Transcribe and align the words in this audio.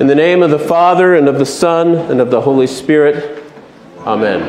In 0.00 0.08
the 0.08 0.14
name 0.16 0.42
of 0.42 0.50
the 0.50 0.58
Father, 0.58 1.14
and 1.14 1.28
of 1.28 1.38
the 1.38 1.46
Son, 1.46 1.94
and 1.94 2.20
of 2.20 2.28
the 2.28 2.40
Holy 2.40 2.66
Spirit, 2.66 3.44
Amen. 4.00 4.42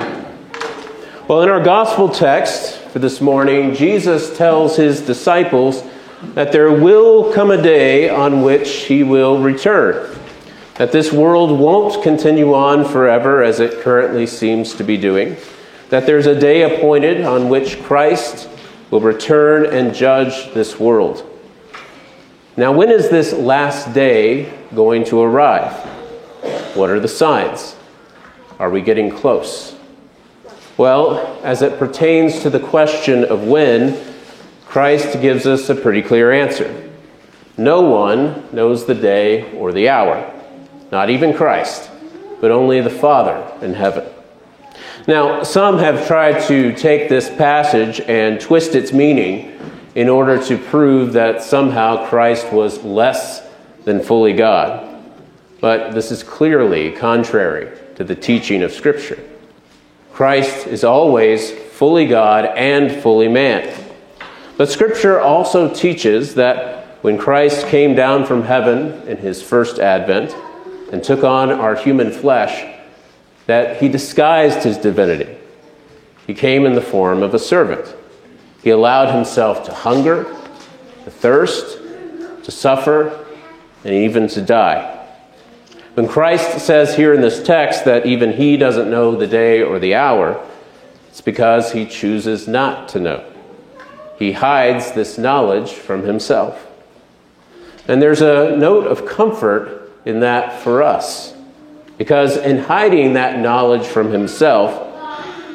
Well, 1.27 1.43
in 1.43 1.49
our 1.49 1.63
gospel 1.63 2.09
text 2.09 2.79
for 2.89 2.97
this 2.97 3.21
morning, 3.21 3.75
Jesus 3.75 4.35
tells 4.35 4.75
his 4.75 5.01
disciples 5.01 5.83
that 6.33 6.51
there 6.51 6.71
will 6.71 7.31
come 7.31 7.51
a 7.51 7.61
day 7.61 8.09
on 8.09 8.41
which 8.41 8.85
he 8.85 9.03
will 9.03 9.37
return, 9.37 10.17
that 10.79 10.91
this 10.91 11.13
world 11.13 11.59
won't 11.59 12.01
continue 12.01 12.55
on 12.55 12.83
forever 12.83 13.43
as 13.43 13.59
it 13.59 13.81
currently 13.81 14.25
seems 14.25 14.73
to 14.73 14.83
be 14.83 14.97
doing, 14.97 15.37
that 15.89 16.07
there's 16.07 16.25
a 16.25 16.39
day 16.39 16.63
appointed 16.63 17.23
on 17.23 17.49
which 17.49 17.83
Christ 17.83 18.49
will 18.89 18.99
return 18.99 19.67
and 19.67 19.93
judge 19.93 20.51
this 20.55 20.79
world. 20.79 21.34
Now, 22.57 22.71
when 22.71 22.89
is 22.89 23.09
this 23.09 23.33
last 23.33 23.93
day 23.93 24.53
going 24.73 25.03
to 25.05 25.21
arrive? 25.21 25.73
What 26.73 26.89
are 26.89 27.01
the 27.01 27.07
signs? 27.09 27.75
Are 28.59 28.69
we 28.69 28.81
getting 28.81 29.09
close? 29.09 29.75
Well, 30.77 31.37
as 31.43 31.61
it 31.61 31.77
pertains 31.77 32.39
to 32.43 32.49
the 32.49 32.61
question 32.61 33.25
of 33.25 33.43
when, 33.43 34.01
Christ 34.65 35.21
gives 35.21 35.45
us 35.45 35.69
a 35.69 35.75
pretty 35.75 36.01
clear 36.01 36.31
answer. 36.31 36.89
No 37.57 37.81
one 37.81 38.47
knows 38.53 38.85
the 38.85 38.95
day 38.95 39.51
or 39.53 39.73
the 39.73 39.89
hour, 39.89 40.31
not 40.93 41.09
even 41.09 41.33
Christ, 41.33 41.89
but 42.39 42.51
only 42.51 42.79
the 42.79 42.89
Father 42.89 43.51
in 43.61 43.73
heaven. 43.73 44.07
Now, 45.07 45.43
some 45.43 45.77
have 45.79 46.07
tried 46.07 46.41
to 46.47 46.73
take 46.73 47.09
this 47.09 47.29
passage 47.29 47.99
and 47.99 48.39
twist 48.39 48.75
its 48.75 48.93
meaning 48.93 49.51
in 49.95 50.09
order 50.09 50.43
to 50.45 50.57
prove 50.57 51.13
that 51.13 51.41
somehow 51.41 52.07
Christ 52.07 52.51
was 52.51 52.83
less 52.83 53.41
than 53.85 54.01
fully 54.01 54.33
God. 54.33 54.91
But 55.61 55.93
this 55.93 56.11
is 56.11 56.21
clearly 56.21 56.91
contrary 56.91 57.75
to 57.95 58.03
the 58.03 58.15
teaching 58.15 58.61
of 58.61 58.73
Scripture. 58.73 59.17
Christ 60.11 60.67
is 60.67 60.83
always 60.83 61.51
fully 61.51 62.07
God 62.07 62.45
and 62.45 63.01
fully 63.01 63.27
man. 63.27 63.73
But 64.57 64.69
Scripture 64.69 65.19
also 65.19 65.73
teaches 65.73 66.35
that 66.35 66.85
when 67.01 67.17
Christ 67.17 67.67
came 67.67 67.95
down 67.95 68.25
from 68.25 68.43
heaven 68.43 69.07
in 69.07 69.17
his 69.17 69.41
first 69.41 69.79
advent 69.79 70.33
and 70.91 71.03
took 71.03 71.23
on 71.23 71.51
our 71.51 71.75
human 71.75 72.11
flesh, 72.11 72.73
that 73.45 73.81
he 73.81 73.87
disguised 73.87 74.63
his 74.63 74.77
divinity. 74.77 75.37
He 76.25 76.33
came 76.33 76.65
in 76.65 76.73
the 76.73 76.81
form 76.81 77.21
of 77.21 77.33
a 77.33 77.39
servant. 77.39 77.93
He 78.65 78.71
allowed 78.71 79.13
himself 79.13 79.63
to 79.65 79.71
hunger, 79.71 80.23
to 81.03 81.11
thirst, 81.11 81.77
to 82.43 82.51
suffer, 82.51 83.23
and 83.83 83.93
even 83.93 84.27
to 84.29 84.41
die. 84.41 85.05
When 85.93 86.07
Christ 86.07 86.65
says 86.65 86.95
here 86.95 87.13
in 87.13 87.21
this 87.21 87.43
text 87.43 87.85
that 87.85 88.07
even 88.07 88.33
he 88.33 88.57
doesn't 88.57 88.89
know 88.89 89.15
the 89.15 89.27
day 89.27 89.61
or 89.61 89.77
the 89.77 89.93
hour, 89.93 90.43
it's 91.09 91.21
because 91.21 91.73
he 91.73 91.85
chooses 91.85 92.47
not 92.47 92.89
to 92.89 92.99
know. 92.99 93.23
He 94.17 94.31
hides 94.31 94.93
this 94.93 95.19
knowledge 95.19 95.71
from 95.71 96.01
himself. 96.01 96.65
And 97.87 98.01
there's 98.01 98.23
a 98.23 98.57
note 98.57 98.87
of 98.87 99.05
comfort 99.05 99.91
in 100.05 100.21
that 100.21 100.59
for 100.63 100.81
us, 100.81 101.35
because 101.99 102.35
in 102.35 102.57
hiding 102.57 103.13
that 103.13 103.37
knowledge 103.37 103.85
from 103.85 104.11
himself, 104.11 104.84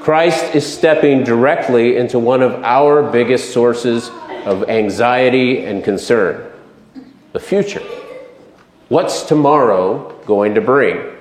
Christ 0.01 0.55
is 0.55 0.67
stepping 0.67 1.25
directly 1.25 1.97
into 1.99 2.19
one 2.19 2.43
of 2.43 2.65
our 2.65 3.03
biggest 3.03 3.53
sources 3.53 4.09
of 4.47 4.69
anxiety 4.71 5.67
and 5.67 5.85
concern 5.85 6.51
the 7.33 7.39
future. 7.39 7.83
What's 8.89 9.25
tomorrow 9.25 10.19
going 10.25 10.55
to 10.55 10.63
bring? 10.63 11.17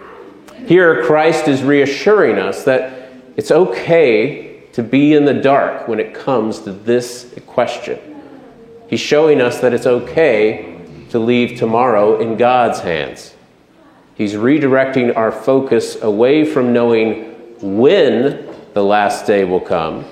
Here, 0.66 1.03
Christ 1.03 1.50
is 1.50 1.61
reassuring 1.61 2.38
us 2.38 2.63
that 2.63 3.11
it's 3.35 3.52
okay 3.52 4.61
to 4.72 4.81
be 4.81 5.13
in 5.13 5.25
the 5.25 5.33
dark 5.33 5.89
when 5.89 6.00
it 6.00 6.13
comes 6.13 6.59
to 6.59 6.72
this 6.72 7.34
question. 7.47 8.00
He's 8.89 9.01
showing 9.01 9.41
us 9.41 9.59
that 9.59 9.73
it's 9.73 9.85
okay 9.85 10.79
to 11.09 11.19
leave 11.19 11.59
tomorrow 11.59 12.19
in 12.19 12.38
God's 12.38 12.79
hands. 12.79 13.35
He's 14.16 14.35
redirecting 14.35 15.16
our 15.18 15.34
focus 15.34 16.01
away 16.01 16.45
from 16.45 16.72
knowing 16.72 17.35
when 17.62 18.49
the 18.74 18.84
last 18.84 19.25
day 19.25 19.44
will 19.44 19.59
come. 19.59 20.06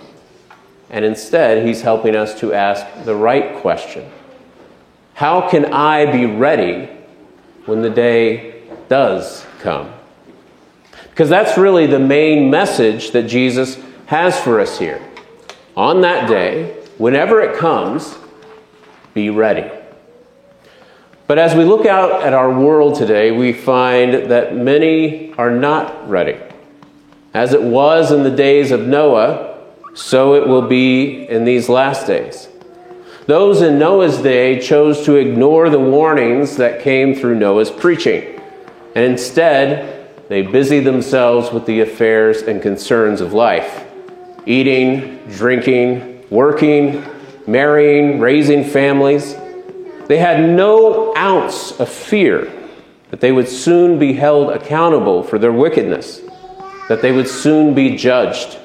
And 0.90 1.03
instead, 1.03 1.66
he's 1.66 1.81
helping 1.81 2.16
us 2.16 2.40
to 2.40 2.53
ask 2.53 2.85
the 3.03 3.16
right 3.16 3.57
question 3.57 4.09
How 5.16 5.50
can 5.50 5.66
I 5.73 6.12
be 6.12 6.25
ready 6.25 6.90
when 7.66 7.81
the 7.81 7.90
day 7.90 8.63
does 8.88 9.45
come? 9.59 9.94
Because 11.09 11.29
that's 11.29 11.57
really 11.57 11.88
the 11.88 12.00
main 12.00 12.50
message 12.50 13.12
that 13.12 13.23
Jesus 13.23 13.78
has 14.06 14.40
for 14.40 14.59
us 14.59 14.79
here. 14.79 15.01
On 15.75 16.01
that 16.01 16.29
day, 16.29 16.75
whenever 16.97 17.41
it 17.41 17.57
comes, 17.57 18.18
be 19.13 19.29
ready. 19.29 19.69
But 21.28 21.38
as 21.38 21.53
we 21.53 21.66
look 21.66 21.85
out 21.85 22.24
at 22.24 22.34
our 22.34 22.57
world 22.57 22.95
today, 22.95 23.31
we 23.31 23.51
find 23.51 24.31
that 24.31 24.56
many 24.56 25.34
are 25.34 25.51
not 25.51 26.09
ready. 26.09 26.38
As 27.38 27.53
it 27.53 27.62
was 27.62 28.12
in 28.12 28.24
the 28.24 28.31
days 28.31 28.72
of 28.72 28.88
Noah, 28.88 29.59
so 29.94 30.34
it 30.34 30.48
will 30.48 30.64
be 30.64 31.30
in 31.30 31.46
these 31.46 31.70
last 31.70 32.08
days. 32.08 32.50
Those 33.28 33.62
in 33.62 33.78
Noah's 33.78 34.18
day 34.18 34.59
chose 34.59 35.06
to 35.06 35.18
ignore 35.18 35.70
the 35.70 35.80
warnings 35.80 36.58
that 36.58 36.81
came 36.81 37.14
through 37.14 37.36
Noah's 37.36 37.70
preaching, 37.70 38.42
and 38.96 39.06
instead, 39.06 40.09
they 40.30 40.42
busy 40.42 40.80
themselves 40.80 41.52
with 41.52 41.68
the 41.68 41.81
affairs 41.81 42.42
and 42.42 42.59
concerns 42.59 43.22
of 43.22 43.34
life 43.34 43.86
eating, 44.48 45.19
drinking, 45.30 46.25
working, 46.31 47.06
marrying, 47.46 48.19
raising 48.19 48.64
families. 48.64 49.36
They 50.08 50.18
had 50.18 50.40
no 50.50 51.16
ounce 51.16 51.80
of 51.80 51.88
fear 51.88 52.52
that 53.12 53.22
they 53.22 53.31
would 53.31 53.48
soon 53.48 54.00
be 54.00 54.14
held 54.14 54.50
accountable 54.50 55.22
for 55.22 55.38
their 55.38 55.54
wickedness 55.54 56.22
that 56.88 57.02
they 57.02 57.12
would 57.12 57.28
soon 57.28 57.74
be 57.74 57.96
judged. 57.96 58.58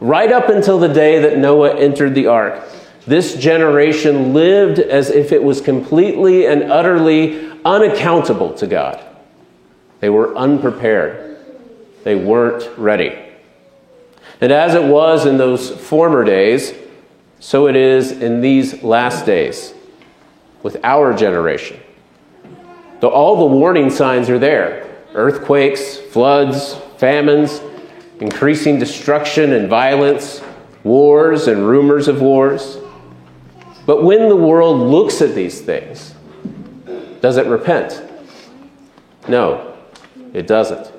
Right 0.00 0.30
up 0.30 0.48
until 0.48 0.78
the 0.78 0.88
day 0.88 1.20
that 1.20 1.38
Noah 1.38 1.76
entered 1.76 2.14
the 2.14 2.28
ark, 2.28 2.62
this 3.06 3.36
generation 3.36 4.34
lived 4.34 4.78
as 4.78 5.10
if 5.10 5.32
it 5.32 5.42
was 5.42 5.60
completely 5.60 6.46
and 6.46 6.64
utterly 6.64 7.50
unaccountable 7.64 8.54
to 8.54 8.66
God. 8.66 9.04
They 10.00 10.10
were 10.10 10.36
unprepared, 10.36 11.38
they 12.04 12.14
weren't 12.14 12.68
ready. 12.78 13.18
And 14.40 14.52
as 14.52 14.74
it 14.74 14.84
was 14.84 15.26
in 15.26 15.36
those 15.36 15.70
former 15.70 16.22
days, 16.22 16.72
so 17.40 17.66
it 17.66 17.74
is 17.74 18.12
in 18.12 18.40
these 18.40 18.82
last 18.82 19.26
days 19.26 19.74
with 20.62 20.76
our 20.84 21.14
generation. 21.14 21.80
Though 23.00 23.10
all 23.10 23.38
the 23.48 23.56
warning 23.56 23.90
signs 23.90 24.28
are 24.28 24.38
there 24.38 24.84
earthquakes, 25.14 25.96
floods, 25.96 26.76
famines, 26.98 27.60
increasing 28.20 28.78
destruction 28.78 29.52
and 29.52 29.68
violence, 29.68 30.42
wars 30.82 31.46
and 31.46 31.66
rumors 31.66 32.08
of 32.08 32.20
wars. 32.20 32.78
But 33.86 34.02
when 34.02 34.28
the 34.28 34.36
world 34.36 34.80
looks 34.80 35.22
at 35.22 35.34
these 35.34 35.60
things, 35.60 36.14
does 37.20 37.36
it 37.36 37.46
repent? 37.46 38.02
No, 39.28 39.76
it 40.34 40.46
doesn't. 40.46 40.92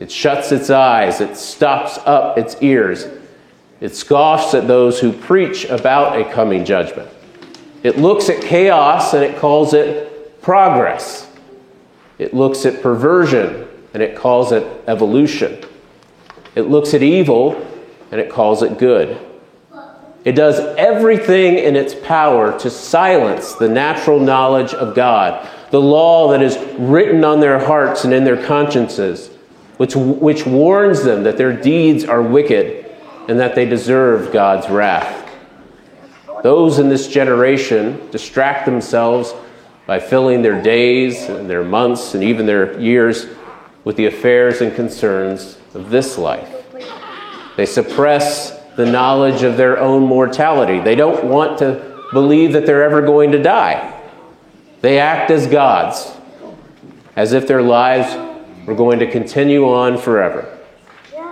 It 0.00 0.10
shuts 0.10 0.50
its 0.50 0.70
eyes, 0.70 1.20
it 1.20 1.36
stops 1.36 1.98
up 2.04 2.38
its 2.38 2.56
ears, 2.60 3.06
it 3.80 3.94
scoffs 3.94 4.54
at 4.54 4.66
those 4.66 4.98
who 5.00 5.12
preach 5.12 5.64
about 5.66 6.18
a 6.20 6.30
coming 6.32 6.64
judgment. 6.64 7.10
It 7.82 7.98
looks 7.98 8.28
at 8.28 8.42
chaos 8.42 9.14
and 9.14 9.22
it 9.22 9.38
calls 9.38 9.72
it 9.72 10.42
progress. 10.42 11.30
It 12.18 12.34
looks 12.34 12.66
at 12.66 12.82
perversion 12.82 13.69
and 13.94 14.02
it 14.02 14.16
calls 14.16 14.52
it 14.52 14.64
evolution. 14.86 15.64
It 16.54 16.62
looks 16.62 16.94
at 16.94 17.02
evil 17.02 17.66
and 18.10 18.20
it 18.20 18.30
calls 18.30 18.62
it 18.62 18.78
good. 18.78 19.26
It 20.24 20.32
does 20.32 20.58
everything 20.76 21.58
in 21.58 21.76
its 21.76 21.94
power 21.94 22.58
to 22.58 22.70
silence 22.70 23.54
the 23.54 23.68
natural 23.68 24.20
knowledge 24.20 24.74
of 24.74 24.94
God, 24.94 25.48
the 25.70 25.80
law 25.80 26.30
that 26.32 26.42
is 26.42 26.58
written 26.78 27.24
on 27.24 27.40
their 27.40 27.58
hearts 27.58 28.04
and 28.04 28.12
in 28.12 28.24
their 28.24 28.44
consciences, 28.44 29.28
which, 29.78 29.96
which 29.96 30.44
warns 30.44 31.02
them 31.04 31.22
that 31.22 31.38
their 31.38 31.54
deeds 31.54 32.04
are 32.04 32.20
wicked 32.20 32.84
and 33.28 33.40
that 33.40 33.54
they 33.54 33.64
deserve 33.64 34.32
God's 34.32 34.68
wrath. 34.68 35.16
Those 36.42 36.78
in 36.78 36.88
this 36.88 37.08
generation 37.08 38.10
distract 38.10 38.66
themselves 38.66 39.34
by 39.86 40.00
filling 40.00 40.42
their 40.42 40.60
days 40.60 41.22
and 41.28 41.48
their 41.48 41.64
months 41.64 42.14
and 42.14 42.22
even 42.22 42.46
their 42.46 42.78
years 42.78 43.26
with 43.84 43.96
the 43.96 44.06
affairs 44.06 44.60
and 44.60 44.74
concerns 44.74 45.58
of 45.74 45.90
this 45.90 46.18
life. 46.18 46.48
They 47.56 47.66
suppress 47.66 48.58
the 48.76 48.86
knowledge 48.86 49.42
of 49.42 49.56
their 49.56 49.78
own 49.78 50.02
mortality. 50.02 50.80
They 50.80 50.94
don't 50.94 51.24
want 51.24 51.58
to 51.58 51.98
believe 52.12 52.52
that 52.52 52.66
they're 52.66 52.84
ever 52.84 53.02
going 53.02 53.32
to 53.32 53.42
die. 53.42 53.96
They 54.80 54.98
act 54.98 55.30
as 55.30 55.46
gods. 55.46 56.12
as 57.16 57.32
if 57.32 57.46
their 57.46 57.62
lives 57.62 58.16
were 58.66 58.74
going 58.74 58.98
to 59.00 59.10
continue 59.10 59.68
on 59.68 59.98
forever, 59.98 60.58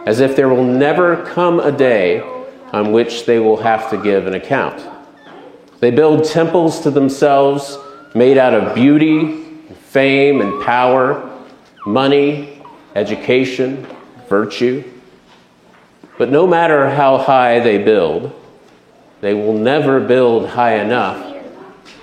as 0.07 0.21
if 0.21 0.37
there 0.37 0.49
will 0.49 0.65
never 0.65 1.25
come 1.25 1.61
a 1.61 1.73
day 1.73 2.21
on 2.73 2.93
which 2.93 3.25
they 3.27 3.39
will 3.39 3.57
have 3.57 3.89
to 3.91 3.97
give 3.97 4.27
an 4.27 4.35
account. 4.35 4.87
They 5.81 5.91
build 5.91 6.25
temples 6.25 6.81
to 6.81 6.91
themselves 6.91 7.79
made 8.15 8.37
out 8.37 8.55
of 8.55 8.75
beauty, 8.75 9.45
fame, 9.91 10.41
and 10.41 10.63
power, 10.65 11.25
money, 11.89 12.61
education, 12.95 13.87
virtue. 14.29 14.85
But 16.19 16.31
no 16.31 16.47
matter 16.47 16.91
how 16.91 17.17
high 17.17 17.61
they 17.61 17.83
build, 17.83 18.33
they 19.23 19.33
will 19.33 19.55
never 19.55 19.99
build 19.99 20.49
high 20.49 20.75
enough 20.75 21.37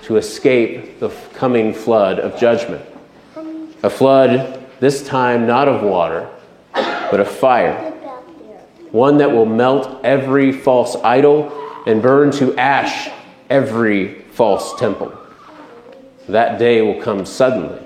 to 0.02 0.16
escape 0.16 0.98
the 0.98 1.08
coming 1.34 1.72
flood 1.72 2.18
of 2.18 2.38
judgment. 2.38 2.84
A 3.84 3.90
flood, 3.90 4.64
this 4.80 5.06
time 5.06 5.46
not 5.46 5.68
of 5.68 5.82
water, 5.82 6.28
but 6.72 7.20
of 7.20 7.28
fire. 7.28 7.92
One 8.90 9.18
that 9.18 9.30
will 9.30 9.46
melt 9.46 10.04
every 10.04 10.50
false 10.50 10.96
idol 10.96 11.52
and 11.86 12.02
burn 12.02 12.32
to 12.32 12.56
ash 12.56 13.08
every 13.48 14.22
false 14.32 14.78
temple. 14.80 15.16
That 16.28 16.58
day 16.58 16.82
will 16.82 17.00
come 17.00 17.24
suddenly, 17.24 17.85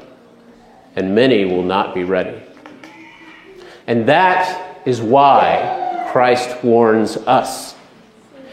and 0.96 1.14
many 1.14 1.44
will 1.44 1.62
not 1.62 1.94
be 1.94 2.04
ready. 2.04 2.40
And 3.87 4.06
that 4.08 4.87
is 4.87 5.00
why 5.00 6.08
Christ 6.12 6.62
warns 6.64 7.16
us. 7.16 7.75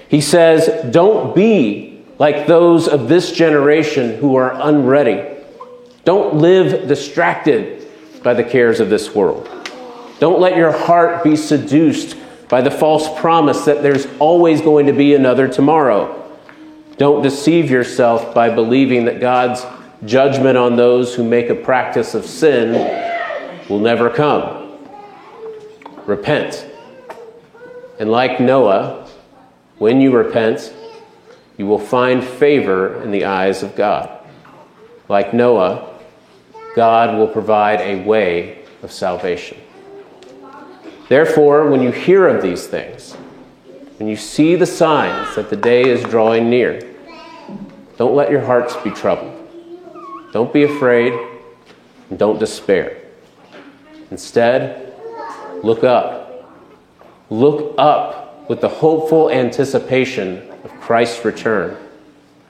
He 0.10 0.22
says, 0.22 0.92
Don't 0.92 1.36
be 1.36 2.04
like 2.20 2.48
those 2.48 2.88
of 2.88 3.08
this 3.08 3.32
generation 3.32 4.16
who 4.18 4.36
are 4.36 4.54
unready. 4.60 5.36
Don't 6.06 6.36
live 6.36 6.88
distracted 6.88 7.88
by 8.24 8.34
the 8.34 8.44
cares 8.44 8.80
of 8.80 8.90
this 8.90 9.14
world. 9.14 9.50
Don't 10.20 10.40
let 10.40 10.58
your 10.58 10.72
heart 10.72 11.24
be 11.24 11.36
seduced 11.36 12.18
by 12.50 12.62
the 12.62 12.72
false 12.72 13.08
promise 13.20 13.66
that 13.66 13.84
there's 13.84 14.08
always 14.20 14.62
going 14.62 14.88
to 14.88 14.94
be 14.94 15.14
another 15.14 15.48
tomorrow. 15.48 16.24
Don't 16.98 17.22
deceive 17.22 17.70
yourself 17.70 18.34
by 18.34 18.50
believing 18.50 19.06
that 19.06 19.20
God's 19.20 19.62
judgment 20.06 20.58
on 20.58 20.76
those 20.76 21.16
who 21.16 21.24
make 21.24 21.50
a 21.50 21.56
practice 21.56 22.14
of 22.14 22.26
sin 22.26 22.74
will 23.70 23.80
never 23.80 24.10
come. 24.10 24.78
Repent. 26.06 26.68
And 28.00 28.12
like 28.12 28.40
Noah, 28.40 29.08
when 29.78 30.00
you 30.02 30.16
repent, 30.16 30.74
you 31.58 31.66
will 31.66 31.80
find 31.80 32.24
favor 32.24 33.02
in 33.02 33.12
the 33.12 33.26
eyes 33.26 33.64
of 33.64 33.76
God. 33.76 34.10
Like 35.10 35.34
Noah, 35.34 35.94
God 36.76 37.18
will 37.18 37.28
provide 37.28 37.82
a 37.82 38.04
way 38.04 38.64
of 38.84 38.92
salvation. 38.92 39.58
Therefore, 41.10 41.70
when 41.70 41.82
you 41.82 41.92
hear 41.92 42.28
of 42.28 42.42
these 42.42 42.68
things, 42.68 43.14
when 43.98 44.08
you 44.08 44.16
see 44.16 44.56
the 44.56 44.66
signs 44.66 45.36
that 45.36 45.50
the 45.50 45.56
day 45.56 45.84
is 45.84 46.04
drawing 46.04 46.50
near, 46.50 46.82
don't 47.98 48.16
let 48.16 48.30
your 48.30 48.42
hearts 48.42 48.76
be 48.78 48.92
troubled. 48.92 49.37
Don't 50.38 50.54
be 50.54 50.66
afraid 50.66 51.14
and 52.12 52.20
don't 52.20 52.38
despair. 52.38 53.02
Instead, 54.12 54.94
look 55.64 55.84
up. 55.84 56.48
Look 57.32 57.74
up 57.80 58.48
with 58.48 58.62
the 58.62 58.70
hopeful 58.70 59.32
anticipation 59.32 60.48
of 60.64 60.72
Christ's 60.80 61.26
return. 61.26 61.76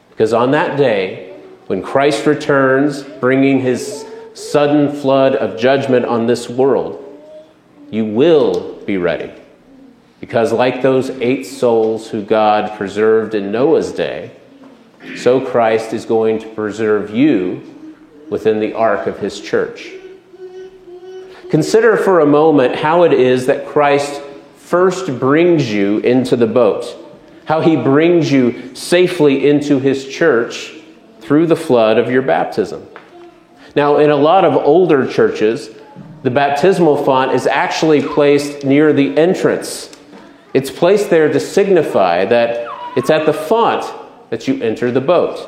Because 0.10 0.34
on 0.34 0.52
that 0.52 0.78
day, 0.78 1.40
when 1.68 1.82
Christ 1.82 2.26
returns, 2.26 3.04
bringing 3.04 3.62
his 3.62 4.06
sudden 4.34 4.92
flood 4.92 5.38
of 5.38 5.58
judgment 5.58 6.04
on 6.04 6.28
this 6.28 6.50
world, 6.50 7.02
you 7.90 8.04
will 8.04 8.82
be 8.82 8.98
ready. 8.98 9.32
Because, 10.20 10.52
like 10.52 10.82
those 10.82 11.10
eight 11.22 11.46
souls 11.46 12.10
who 12.10 12.22
God 12.22 12.78
preserved 12.78 13.34
in 13.34 13.50
Noah's 13.50 13.94
day, 13.94 14.32
so 15.16 15.40
Christ 15.40 15.94
is 15.94 16.04
going 16.04 16.40
to 16.40 16.50
preserve 16.50 17.12
you 17.12 17.76
within 18.30 18.60
the 18.60 18.74
ark 18.74 19.08
of 19.08 19.20
his 19.20 19.40
church. 19.40 19.92
Consider 21.50 21.96
for 21.96 22.20
a 22.20 22.26
moment 22.26 22.76
how 22.76 23.04
it 23.04 23.14
is 23.14 23.46
that 23.46 23.68
Christ 23.68 24.22
first 24.58 25.18
brings 25.18 25.72
you 25.72 26.00
into 26.00 26.36
the 26.36 26.48
boat, 26.48 26.86
how 27.46 27.62
he 27.62 27.78
brings 27.78 28.30
you 28.30 28.76
safely 28.76 29.48
into 29.48 29.80
his 29.80 30.08
church 30.08 30.74
through 31.22 31.48
the 31.48 31.56
flood 31.56 31.98
of 31.98 32.12
your 32.12 32.22
baptism. 32.22 32.86
Now, 33.76 33.98
in 33.98 34.10
a 34.10 34.16
lot 34.16 34.44
of 34.44 34.56
older 34.56 35.08
churches, 35.08 35.70
the 36.24 36.32
baptismal 36.32 37.06
font 37.06 37.32
is 37.32 37.48
actually 37.48 38.02
placed 38.02 38.66
near 38.66 38.92
the 38.92 39.16
entrance. 39.18 39.96
It's 40.54 40.72
placed 40.72 41.10
there 41.10 41.32
to 41.32 41.40
signify 41.40 42.26
that 42.26 42.68
it's 42.98 43.10
at 43.10 43.26
the 43.26 43.34
font 43.34 43.86
that 44.30 44.48
you 44.48 44.62
enter 44.62 44.92
the 44.92 45.00
boat. 45.00 45.48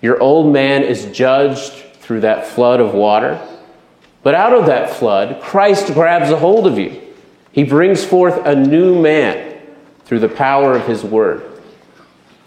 Your 0.00 0.20
old 0.20 0.52
man 0.52 0.84
is 0.84 1.06
judged 1.06 1.72
through 2.08 2.20
that 2.20 2.46
flood 2.46 2.80
of 2.80 2.94
water. 2.94 3.38
But 4.22 4.34
out 4.34 4.54
of 4.54 4.64
that 4.64 4.88
flood, 4.88 5.42
Christ 5.42 5.92
grabs 5.92 6.30
a 6.30 6.38
hold 6.38 6.66
of 6.66 6.78
you. 6.78 7.02
He 7.52 7.64
brings 7.64 8.02
forth 8.02 8.46
a 8.46 8.56
new 8.56 8.98
man 8.98 9.60
through 10.06 10.20
the 10.20 10.28
power 10.30 10.74
of 10.74 10.86
his 10.86 11.04
word. 11.04 11.60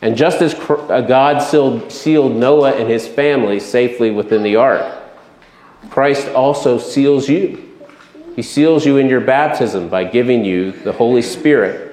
And 0.02 0.18
just 0.18 0.42
as 0.42 0.56
uh, 0.56 1.02
God 1.02 1.44
sealed 1.44 2.36
Noah 2.36 2.72
and 2.72 2.90
his 2.90 3.08
family 3.08 3.60
safely 3.60 4.10
within 4.10 4.42
the 4.42 4.56
ark, 4.56 5.00
Christ 5.92 6.28
also 6.30 6.80
seals 6.80 7.30
you. 7.30 7.70
He 8.36 8.42
seals 8.42 8.84
you 8.84 8.98
in 8.98 9.10
your 9.10 9.22
baptism 9.22 9.90
by 9.90 10.06
giving 10.06 10.44
you 10.44 10.72
the 10.72 10.92
Holy 10.92 11.22
Spirit 11.22 11.92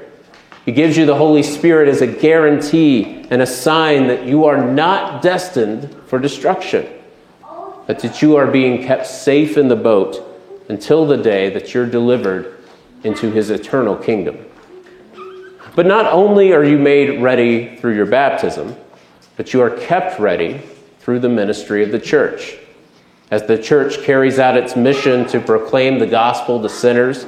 he 0.68 0.72
gives 0.72 0.98
you 0.98 1.06
the 1.06 1.14
Holy 1.14 1.42
Spirit 1.42 1.88
as 1.88 2.02
a 2.02 2.06
guarantee 2.06 3.26
and 3.30 3.40
a 3.40 3.46
sign 3.46 4.08
that 4.08 4.26
you 4.26 4.44
are 4.44 4.70
not 4.70 5.22
destined 5.22 5.96
for 6.08 6.18
destruction, 6.18 6.86
but 7.88 8.00
that 8.00 8.20
you 8.20 8.36
are 8.36 8.46
being 8.46 8.84
kept 8.84 9.06
safe 9.06 9.56
in 9.56 9.68
the 9.68 9.74
boat 9.74 10.22
until 10.68 11.06
the 11.06 11.16
day 11.16 11.48
that 11.48 11.72
you're 11.72 11.86
delivered 11.86 12.62
into 13.02 13.30
his 13.30 13.48
eternal 13.48 13.96
kingdom. 13.96 14.36
But 15.74 15.86
not 15.86 16.04
only 16.04 16.52
are 16.52 16.64
you 16.64 16.78
made 16.78 17.22
ready 17.22 17.76
through 17.78 17.96
your 17.96 18.04
baptism, 18.04 18.76
but 19.38 19.54
you 19.54 19.62
are 19.62 19.70
kept 19.70 20.20
ready 20.20 20.60
through 21.00 21.20
the 21.20 21.30
ministry 21.30 21.82
of 21.82 21.90
the 21.90 21.98
church. 21.98 22.58
As 23.30 23.46
the 23.46 23.56
church 23.56 24.02
carries 24.02 24.38
out 24.38 24.58
its 24.58 24.76
mission 24.76 25.26
to 25.28 25.40
proclaim 25.40 25.98
the 25.98 26.06
gospel 26.06 26.60
to 26.60 26.68
sinners 26.68 27.24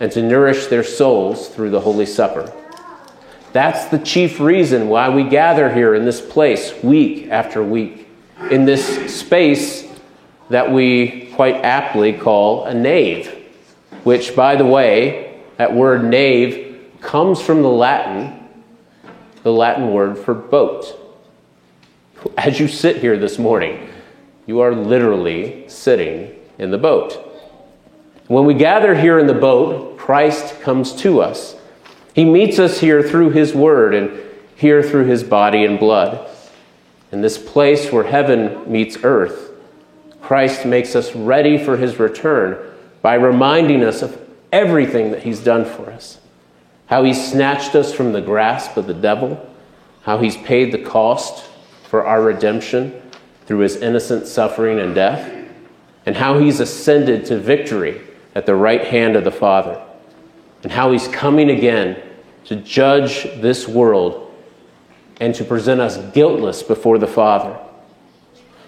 and 0.00 0.10
to 0.12 0.22
nourish 0.22 0.68
their 0.68 0.84
souls 0.84 1.48
through 1.48 1.68
the 1.70 1.80
Holy 1.80 2.06
Supper. 2.06 2.50
That's 3.52 3.86
the 3.86 3.98
chief 3.98 4.40
reason 4.40 4.88
why 4.88 5.10
we 5.10 5.24
gather 5.24 5.70
here 5.70 5.94
in 5.94 6.06
this 6.06 6.22
place 6.22 6.72
week 6.82 7.28
after 7.30 7.62
week, 7.62 8.01
in 8.50 8.64
this 8.64 9.14
space 9.14 9.86
that 10.50 10.70
we 10.70 11.32
quite 11.34 11.56
aptly 11.56 12.12
call 12.12 12.64
a 12.64 12.74
nave, 12.74 13.34
which, 14.04 14.36
by 14.36 14.56
the 14.56 14.66
way, 14.66 15.40
that 15.56 15.74
word 15.74 16.04
nave 16.04 16.90
comes 17.00 17.40
from 17.40 17.62
the 17.62 17.68
Latin, 17.68 18.48
the 19.42 19.52
Latin 19.52 19.92
word 19.92 20.18
for 20.18 20.34
boat. 20.34 20.98
As 22.36 22.60
you 22.60 22.68
sit 22.68 22.98
here 22.98 23.18
this 23.18 23.38
morning, 23.38 23.88
you 24.46 24.60
are 24.60 24.74
literally 24.74 25.68
sitting 25.68 26.34
in 26.58 26.70
the 26.70 26.78
boat. 26.78 27.28
When 28.28 28.44
we 28.44 28.54
gather 28.54 28.94
here 28.94 29.18
in 29.18 29.26
the 29.26 29.34
boat, 29.34 29.98
Christ 29.98 30.60
comes 30.60 30.94
to 30.96 31.20
us 31.20 31.56
he 32.14 32.24
meets 32.24 32.58
us 32.58 32.78
here 32.78 33.02
through 33.02 33.30
His 33.30 33.54
Word 33.54 33.94
and 33.94 34.10
here 34.56 34.82
through 34.82 35.06
His 35.06 35.22
body 35.22 35.64
and 35.64 35.78
blood. 35.78 36.28
In 37.12 37.20
this 37.20 37.38
place 37.38 37.92
where 37.92 38.04
heaven 38.04 38.70
meets 38.70 38.98
earth, 39.04 39.52
Christ 40.20 40.64
makes 40.66 40.96
us 40.96 41.14
ready 41.14 41.62
for 41.62 41.76
His 41.76 41.98
return 41.98 42.58
by 43.02 43.14
reminding 43.14 43.84
us 43.84 44.02
of 44.02 44.20
everything 44.50 45.10
that 45.12 45.22
He's 45.22 45.40
done 45.40 45.64
for 45.64 45.90
us. 45.90 46.18
How 46.86 47.04
He 47.04 47.14
snatched 47.14 47.74
us 47.74 47.92
from 47.92 48.12
the 48.12 48.20
grasp 48.20 48.76
of 48.76 48.86
the 48.86 48.94
devil, 48.94 49.48
how 50.02 50.18
He's 50.18 50.36
paid 50.36 50.72
the 50.72 50.82
cost 50.82 51.48
for 51.88 52.04
our 52.04 52.22
redemption 52.22 53.00
through 53.46 53.60
His 53.60 53.76
innocent 53.76 54.26
suffering 54.26 54.80
and 54.80 54.94
death, 54.94 55.30
and 56.06 56.16
how 56.16 56.38
He's 56.38 56.60
ascended 56.60 57.26
to 57.26 57.38
victory 57.38 58.00
at 58.34 58.46
the 58.46 58.54
right 58.54 58.84
hand 58.84 59.16
of 59.16 59.24
the 59.24 59.30
Father 59.30 59.80
and 60.62 60.72
how 60.72 60.92
he's 60.92 61.08
coming 61.08 61.50
again 61.50 62.00
to 62.44 62.56
judge 62.56 63.24
this 63.40 63.66
world 63.66 64.31
and 65.22 65.36
to 65.36 65.44
present 65.44 65.80
us 65.80 65.98
guiltless 66.12 66.64
before 66.64 66.98
the 66.98 67.06
Father. 67.06 67.56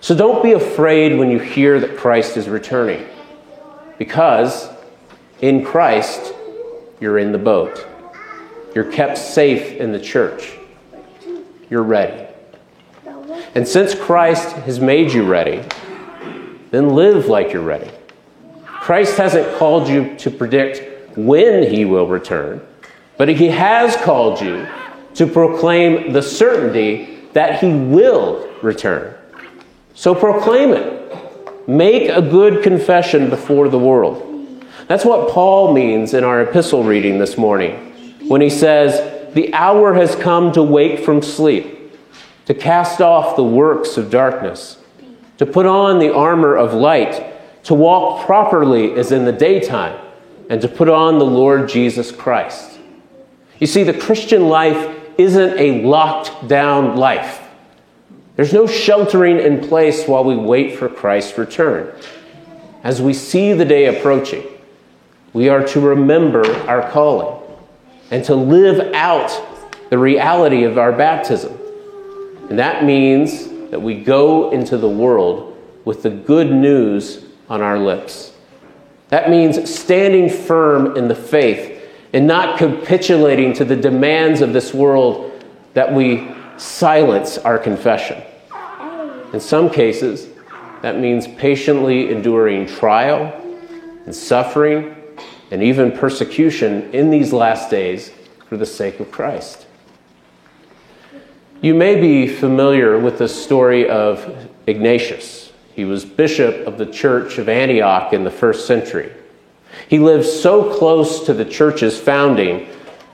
So 0.01 0.15
don't 0.15 0.41
be 0.41 0.53
afraid 0.53 1.19
when 1.19 1.29
you 1.29 1.41
hear 1.41 1.81
that 1.81 1.97
Christ 1.97 2.37
is 2.37 2.49
returning, 2.49 3.05
because 3.99 4.69
in 5.41 5.65
Christ, 5.65 6.33
you're 7.01 7.19
in 7.19 7.33
the 7.33 7.39
boat. 7.39 7.85
You're 8.73 8.93
kept 8.93 9.19
safe 9.19 9.81
in 9.81 9.91
the 9.91 9.99
church. 9.99 10.57
You're 11.71 11.83
ready. 11.83 12.25
And 13.57 13.67
since 13.67 13.93
Christ 13.97 14.53
has 14.53 14.79
made 14.79 15.13
you 15.13 15.25
ready, 15.25 15.61
then 16.71 16.91
live 16.91 17.27
like 17.27 17.53
you're 17.53 17.63
ready. 17.63 17.91
Christ 18.65 19.17
hasn't 19.17 19.59
called 19.59 19.89
you 19.89 20.17
to 20.19 20.31
predict 20.31 21.19
when 21.19 21.69
he 21.69 21.85
will 21.85 22.07
return, 22.07 22.65
but 23.17 23.29
he 23.29 23.49
has 23.49 23.97
called 23.97 24.41
you 24.41 24.69
to 25.15 25.27
proclaim 25.27 26.13
the 26.13 26.23
certainty 26.23 27.21
that 27.33 27.61
he 27.61 27.73
will 27.73 28.49
return. 28.63 29.15
So 29.95 30.15
proclaim 30.15 30.71
it. 30.71 31.69
Make 31.69 32.11
a 32.11 32.21
good 32.21 32.63
confession 32.63 33.31
before 33.31 33.69
the 33.69 33.79
world. 33.79 34.65
That's 34.87 35.05
what 35.05 35.31
Paul 35.31 35.73
means 35.73 36.13
in 36.15 36.25
our 36.25 36.43
epistle 36.43 36.85
reading 36.85 37.19
this 37.19 37.39
morning 37.39 37.93
when 38.29 38.41
he 38.41 38.51
says, 38.51 39.35
The 39.35 39.53
hour 39.55 39.95
has 39.95 40.15
come 40.17 40.53
to 40.53 40.63
wake 40.63 41.05
from 41.05 41.23
sleep, 41.23 41.93
to 42.47 42.55
cast 42.55 43.01
off 43.01 43.37
the 43.37 43.45
works 43.45 43.97
of 43.97 44.11
darkness, 44.11 44.79
to 45.39 45.47
put 45.47 45.65
on 45.65 45.99
the 45.99 46.13
armor 46.13 46.55
of 46.55 46.75
light 46.75 47.35
to 47.65 47.75
walk 47.75 48.25
properly 48.27 48.93
as 48.93 49.11
in 49.11 49.25
the 49.25 49.33
daytime, 49.33 49.99
and 50.49 50.61
to 50.61 50.69
put 50.69 50.89
on 50.89 51.19
the 51.19 51.25
Lord 51.25 51.69
Jesus 51.69 52.13
Christ. 52.13 52.79
You 53.59 53.67
see, 53.67 53.83
the 53.83 53.99
Christian 53.99 54.49
life 54.49 54.94
isn't 55.19 55.59
a 55.59 55.83
locked 55.85 56.49
down 56.49 56.97
life. 56.97 57.41
There's 58.37 58.53
no 58.53 58.67
sheltering 58.67 59.39
in 59.39 59.61
place 59.69 60.07
while 60.07 60.25
we 60.25 60.37
wait 60.37 60.77
for 60.77 60.89
Christ's 60.89 61.39
return. 61.39 61.93
As 62.83 63.01
we 63.01 63.15
see 63.15 63.53
the 63.53 63.65
day 63.65 63.87
approaching, 63.87 64.45
we 65.33 65.49
are 65.49 65.65
to 65.69 65.81
remember 65.81 66.45
our 66.69 66.91
calling 66.91 67.41
and 68.11 68.25
to 68.25 68.35
live 68.35 68.93
out 68.95 69.31
the 69.91 69.99
reality 69.99 70.65
of 70.65 70.79
our 70.79 70.93
baptism. 70.93 71.59
And 72.51 72.59
that 72.59 72.85
means 72.85 73.49
that 73.71 73.81
we 73.81 74.03
go 74.03 74.51
into 74.51 74.77
the 74.77 74.89
world 74.89 75.57
with 75.85 76.03
the 76.03 76.11
good 76.11 76.51
news 76.51 77.25
on 77.49 77.63
our 77.63 77.79
lips. 77.79 78.33
That 79.09 79.31
means 79.31 79.73
standing 79.73 80.29
firm 80.29 80.97
in 80.97 81.09
the 81.09 81.15
faith 81.15 81.74
and 82.15 82.29
not 82.29 82.57
capitulating 82.57 83.53
to 83.53 83.65
the 83.65 83.75
demands 83.75 84.41
of 84.41 84.53
this 84.53 84.73
world 84.73 85.33
that 85.75 85.93
we 85.93 86.33
silence 86.57 87.37
our 87.39 87.59
confession. 87.59 88.23
In 89.33 89.41
some 89.41 89.69
cases, 89.69 90.29
that 90.81 91.01
means 91.01 91.27
patiently 91.27 92.11
enduring 92.11 92.69
trial 92.69 93.33
and 94.07 94.15
suffering 94.15 94.95
and 95.51 95.61
even 95.61 95.91
persecution 95.91 96.89
in 96.93 97.11
these 97.11 97.33
last 97.33 97.69
days 97.69 98.13
for 98.49 98.57
the 98.57 98.67
sake 98.67 99.01
of 99.01 99.11
Christ. 99.11 99.67
You 101.63 101.75
may 101.75 102.01
be 102.01 102.29
familiar 102.29 102.97
with 102.97 103.19
the 103.19 103.29
story 103.29 103.89
of 103.89 104.49
Ignatius. 104.69 105.53
He 105.75 105.85
was 105.85 106.05
bishop 106.05 106.65
of 106.69 106.79
the 106.79 106.87
church 106.87 107.39
of 107.39 107.49
Antioch 107.49 108.13
in 108.13 108.23
the 108.23 108.31
first 108.31 108.69
century. 108.69 109.13
He 109.89 109.99
lived 109.99 110.27
so 110.27 110.77
close 110.77 111.25
to 111.27 111.35
the 111.35 111.45
church's 111.45 111.99
founding 111.99 112.69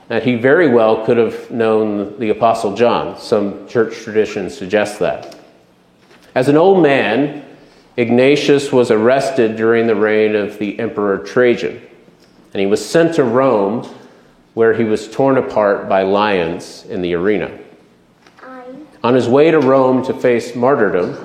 that 0.07 0.23
he 0.23 0.35
very 0.35 0.67
well 0.67 1.05
could 1.05 1.17
have 1.17 1.51
known 1.51 2.19
the 2.19 2.29
Apostle 2.29 2.75
John. 2.75 3.19
Some 3.19 3.67
church 3.67 4.01
traditions 4.01 4.57
suggest 4.57 4.99
that. 4.99 5.37
As 6.35 6.49
an 6.49 6.57
old 6.57 6.83
man, 6.83 7.45
Ignatius 7.97 8.71
was 8.71 8.91
arrested 8.91 9.55
during 9.55 9.87
the 9.87 9.95
reign 9.95 10.35
of 10.35 10.57
the 10.59 10.79
Emperor 10.79 11.19
Trajan, 11.19 11.81
and 12.53 12.59
he 12.59 12.65
was 12.65 12.85
sent 12.85 13.15
to 13.15 13.23
Rome, 13.23 13.87
where 14.53 14.73
he 14.73 14.83
was 14.83 15.09
torn 15.09 15.37
apart 15.37 15.87
by 15.87 16.03
lions 16.03 16.85
in 16.89 17.01
the 17.01 17.13
arena. 17.13 17.57
On 19.03 19.13
his 19.13 19.27
way 19.27 19.49
to 19.49 19.59
Rome 19.59 20.03
to 20.05 20.13
face 20.13 20.55
martyrdom, 20.55 21.17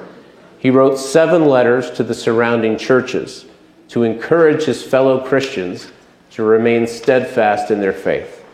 he 0.59 0.71
wrote 0.71 0.97
seven 0.97 1.45
letters 1.45 1.91
to 1.93 2.03
the 2.03 2.15
surrounding 2.15 2.79
churches 2.79 3.45
to 3.89 4.03
encourage 4.03 4.65
his 4.65 4.83
fellow 4.83 5.27
Christians 5.27 5.91
to 6.33 6.43
remain 6.43 6.87
steadfast 6.87 7.71
in 7.71 7.81
their 7.81 7.93
faith. 7.93 8.45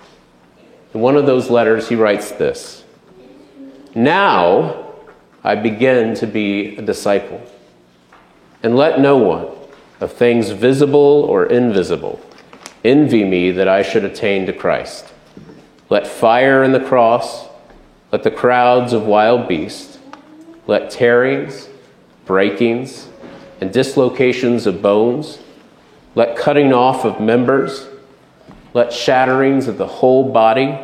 In 0.95 1.01
one 1.01 1.17
of 1.17 1.27
those 1.27 1.51
letters, 1.51 1.89
he 1.89 1.95
writes 1.95 2.31
this 2.33 2.85
Now 3.95 4.95
I 5.43 5.57
begin 5.57 6.15
to 6.17 6.27
be 6.27 6.77
a 6.77 6.83
disciple, 6.83 7.41
and 8.63 8.77
let 8.77 9.01
no 9.01 9.17
one, 9.17 9.49
of 10.01 10.13
things 10.13 10.51
visible 10.51 11.25
or 11.25 11.47
invisible, 11.47 12.21
envy 12.85 13.25
me 13.25 13.53
that 13.53 13.69
I 13.69 13.83
should 13.83 14.05
attain 14.05 14.47
to 14.47 14.53
Christ. 14.53 15.13
Let 15.89 16.07
fire 16.07 16.63
and 16.63 16.75
the 16.75 16.81
cross, 16.81 17.47
let 18.11 18.23
the 18.23 18.31
crowds 18.31 18.93
of 18.93 19.07
wild 19.07 19.49
beasts, 19.49 19.99
let 20.67 20.91
tearings, 20.91 21.69
breakings, 22.25 23.09
and 23.63 23.73
dislocations 23.73 24.67
of 24.67 24.83
bones. 24.83 25.39
Let 26.17 26.37
cutting 26.37 26.73
off 26.73 27.05
of 27.05 27.21
members, 27.21 27.87
let 28.75 28.89
shatterings 28.89 29.69
of 29.69 29.79
the 29.79 29.87
whole 29.87 30.33
body, 30.33 30.77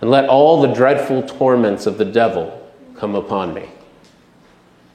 and 0.00 0.10
let 0.10 0.26
all 0.26 0.62
the 0.62 0.72
dreadful 0.72 1.24
torments 1.24 1.84
of 1.84 1.98
the 1.98 2.06
devil 2.06 2.66
come 2.96 3.14
upon 3.14 3.52
me. 3.52 3.68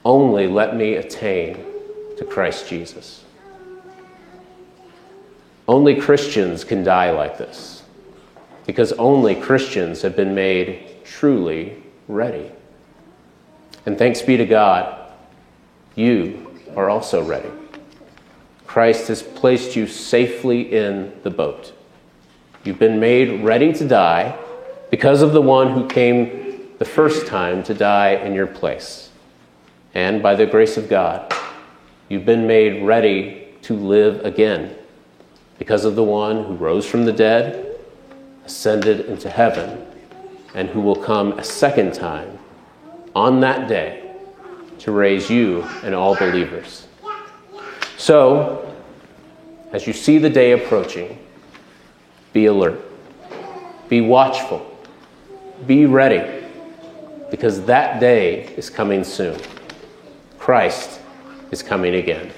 Only 0.04 0.48
let 0.48 0.74
me 0.74 0.94
attain 0.94 1.64
to 2.18 2.24
Christ 2.24 2.68
Jesus. 2.68 3.22
Only 5.68 6.00
Christians 6.00 6.64
can 6.64 6.82
die 6.82 7.12
like 7.12 7.38
this, 7.38 7.84
because 8.66 8.90
only 8.94 9.36
Christians 9.36 10.02
have 10.02 10.16
been 10.16 10.34
made 10.34 11.04
truly 11.04 11.84
ready. 12.08 12.50
And 13.86 13.96
thanks 13.96 14.22
be 14.22 14.36
to 14.36 14.44
God 14.44 14.98
you 15.94 16.41
are 16.76 16.90
also 16.90 17.24
ready. 17.24 17.50
Christ 18.66 19.08
has 19.08 19.22
placed 19.22 19.76
you 19.76 19.86
safely 19.86 20.72
in 20.72 21.12
the 21.22 21.30
boat. 21.30 21.72
You've 22.64 22.78
been 22.78 23.00
made 23.00 23.44
ready 23.44 23.72
to 23.74 23.86
die 23.86 24.38
because 24.90 25.20
of 25.22 25.32
the 25.32 25.42
one 25.42 25.72
who 25.72 25.86
came 25.88 26.70
the 26.78 26.84
first 26.84 27.26
time 27.26 27.62
to 27.64 27.74
die 27.74 28.10
in 28.10 28.34
your 28.34 28.46
place. 28.46 29.10
And 29.94 30.22
by 30.22 30.34
the 30.34 30.46
grace 30.46 30.76
of 30.76 30.88
God, 30.88 31.32
you've 32.08 32.24
been 32.24 32.46
made 32.46 32.82
ready 32.82 33.48
to 33.62 33.74
live 33.74 34.24
again 34.24 34.74
because 35.58 35.84
of 35.84 35.94
the 35.94 36.02
one 36.02 36.44
who 36.44 36.54
rose 36.54 36.86
from 36.86 37.04
the 37.04 37.12
dead, 37.12 37.76
ascended 38.44 39.06
into 39.06 39.28
heaven, 39.28 39.86
and 40.54 40.68
who 40.68 40.80
will 40.80 40.96
come 40.96 41.32
a 41.38 41.44
second 41.44 41.94
time 41.94 42.38
on 43.14 43.40
that 43.40 43.68
day 43.68 44.11
to 44.82 44.90
raise 44.90 45.30
you 45.30 45.62
and 45.84 45.94
all 45.94 46.16
believers. 46.16 46.88
So, 47.96 48.74
as 49.72 49.86
you 49.86 49.92
see 49.92 50.18
the 50.18 50.28
day 50.28 50.52
approaching, 50.52 51.18
be 52.32 52.46
alert, 52.46 52.80
be 53.88 54.00
watchful, 54.00 54.76
be 55.68 55.86
ready, 55.86 56.44
because 57.30 57.64
that 57.66 58.00
day 58.00 58.46
is 58.56 58.68
coming 58.68 59.04
soon. 59.04 59.38
Christ 60.40 61.00
is 61.52 61.62
coming 61.62 61.94
again. 61.94 62.32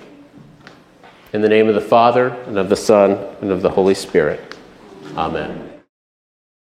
In 1.32 1.40
the 1.40 1.48
name 1.48 1.68
of 1.68 1.74
the 1.74 1.80
Father, 1.80 2.28
and 2.28 2.58
of 2.58 2.68
the 2.68 2.76
Son, 2.76 3.12
and 3.40 3.50
of 3.50 3.62
the 3.62 3.70
Holy 3.70 3.94
Spirit. 3.94 4.54
Amen. 5.16 5.73